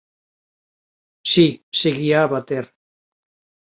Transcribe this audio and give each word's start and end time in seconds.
Si, 1.31 1.47
seguía 1.81 2.17
a 2.21 2.31
bater. 2.33 2.65